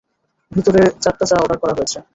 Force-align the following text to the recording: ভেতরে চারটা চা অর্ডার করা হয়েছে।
ভেতরে 0.51 0.81
চারটা 0.99 1.25
চা 1.25 1.35
অর্ডার 1.37 1.57
করা 1.61 1.73
হয়েছে। 1.77 1.97